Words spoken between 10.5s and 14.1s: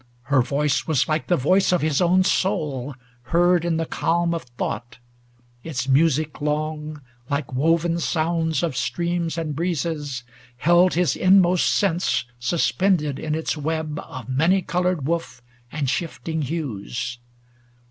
held His inmost sense suspended in its web